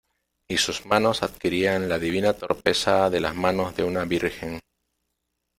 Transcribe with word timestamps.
y 0.47 0.57
sus 0.57 0.87
manos 0.87 1.21
adquirían 1.21 1.87
la 1.87 1.99
divina 1.99 2.33
torpeza 2.33 3.11
de 3.11 3.19
las 3.19 3.35
manos 3.35 3.75
de 3.75 3.83
una 3.83 4.03
virgen. 4.03 4.59